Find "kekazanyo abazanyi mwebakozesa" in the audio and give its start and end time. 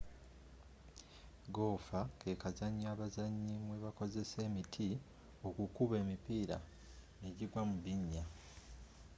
2.19-4.37